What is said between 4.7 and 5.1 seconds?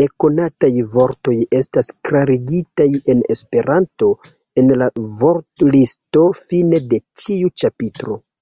la